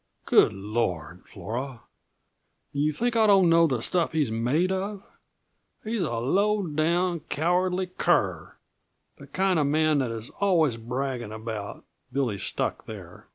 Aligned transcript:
Good 0.25 0.51
Lord! 0.51 1.25
Flora, 1.25 1.81
do 2.73 2.79
yuh 2.79 2.91
think 2.91 3.15
I 3.15 3.27
don't 3.27 3.51
know 3.51 3.67
the 3.67 3.83
stuff 3.83 4.13
he's 4.13 4.31
made 4.31 4.71
of? 4.71 5.03
He's 5.83 6.01
a 6.01 6.17
low 6.17 6.65
down, 6.65 7.19
cowardly 7.29 7.85
cur 7.85 8.55
the 9.17 9.27
kind 9.27 9.59
uh 9.59 9.63
man 9.63 9.99
that 9.99 10.09
is 10.09 10.31
always 10.41 10.75
bragging 10.77 11.31
about" 11.31 11.85
(Billy 12.11 12.39
stuck 12.39 12.87
there. 12.87 13.27